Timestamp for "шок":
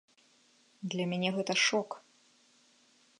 1.67-1.89